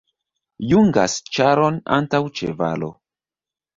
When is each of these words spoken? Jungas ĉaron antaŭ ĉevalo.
Jungas 0.71 1.17
ĉaron 1.37 1.77
antaŭ 1.99 2.23
ĉevalo. 2.41 2.91